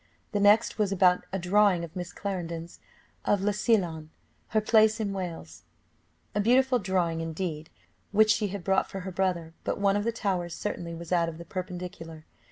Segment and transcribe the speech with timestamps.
[0.31, 2.79] The next was about a drawing of Miss Clarendon's,
[3.23, 4.09] of Llansillan,
[4.47, 5.61] her place in Wales;
[6.33, 7.69] a beautiful drawing indeed,
[8.11, 11.29] which she had brought for her brother, but one of the towers certainly was out
[11.29, 12.25] of the perpendicular.